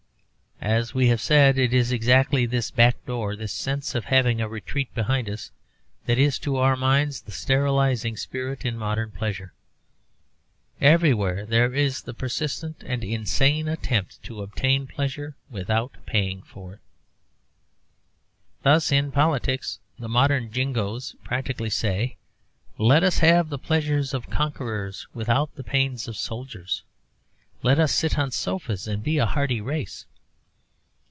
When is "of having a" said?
3.95-4.47